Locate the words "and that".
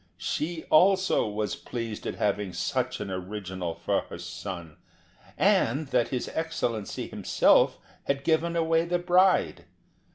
5.37-6.07